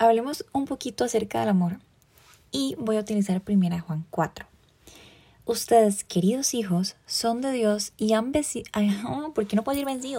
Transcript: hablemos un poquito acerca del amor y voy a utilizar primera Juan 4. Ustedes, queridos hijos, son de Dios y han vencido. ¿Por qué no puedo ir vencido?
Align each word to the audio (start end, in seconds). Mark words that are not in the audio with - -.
hablemos 0.00 0.46
un 0.52 0.64
poquito 0.64 1.04
acerca 1.04 1.40
del 1.40 1.50
amor 1.50 1.78
y 2.50 2.74
voy 2.78 2.96
a 2.96 3.00
utilizar 3.00 3.42
primera 3.42 3.80
Juan 3.80 4.06
4. 4.10 4.46
Ustedes, 5.44 6.04
queridos 6.04 6.54
hijos, 6.54 6.96
son 7.06 7.42
de 7.42 7.52
Dios 7.52 7.92
y 7.96 8.14
han 8.14 8.32
vencido. 8.32 8.64
¿Por 9.34 9.46
qué 9.46 9.56
no 9.56 9.62
puedo 9.62 9.78
ir 9.78 9.84
vencido? 9.84 10.18